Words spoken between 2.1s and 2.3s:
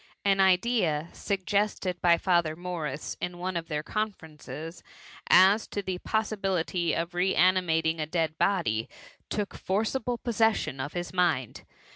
THE MUMMY. 33